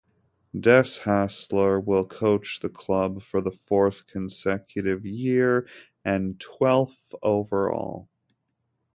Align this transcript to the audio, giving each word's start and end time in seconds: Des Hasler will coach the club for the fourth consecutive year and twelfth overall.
Des 0.59 1.01
Hasler 1.03 1.79
will 1.79 2.07
coach 2.07 2.61
the 2.61 2.69
club 2.69 3.21
for 3.21 3.39
the 3.39 3.51
fourth 3.51 4.07
consecutive 4.07 5.05
year 5.05 5.67
and 6.03 6.39
twelfth 6.39 7.13
overall. 7.21 8.09